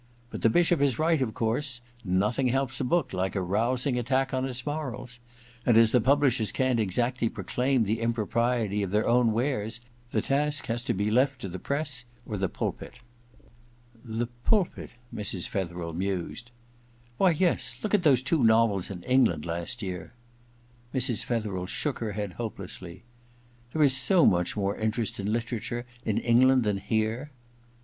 [0.17, 1.81] '* But the Bishop is right, of course—
[2.23, 5.19] nothing helps a book like a rousing attack on its morals;
[5.63, 9.79] and as the publishers can't exactly proclaim the impropriety of their own wares,
[10.09, 14.17] the task has to be left to the press or the pulpit.' I04 EXPIATION III
[14.17, 14.95] The pulpit?
[15.07, 15.47] * Mrs.
[15.47, 16.49] Fetherd mused.
[17.17, 20.13] *Why, yes— ^look at those two novels in England last year——'
[20.95, 21.23] Mrs.
[21.23, 23.03] Fetherel shook her head hopelessly.
[23.37, 27.29] * There is so much more interest in literature in England than here.'